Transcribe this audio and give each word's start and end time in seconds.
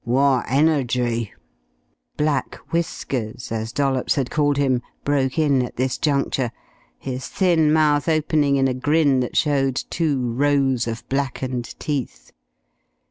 "Wot 0.03 0.45
energy!" 0.47 1.31
Black 2.17 2.55
Whiskers 2.71 3.51
as 3.51 3.71
Dollops 3.71 4.15
had 4.15 4.31
called 4.31 4.57
him 4.57 4.81
broke 5.03 5.37
in 5.37 5.61
at 5.61 5.75
this 5.75 5.99
juncture, 5.99 6.49
his 6.97 7.27
thin 7.27 7.71
mouth 7.71 8.09
opening 8.09 8.55
in 8.55 8.67
a 8.67 8.73
grin 8.73 9.19
that 9.19 9.37
showed 9.37 9.75
two 9.91 10.19
rows 10.33 10.87
of 10.87 11.07
blackened 11.07 11.75
teeth. 11.79 12.31